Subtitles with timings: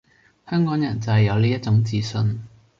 [0.49, 2.41] 香港人就係有呢一種自信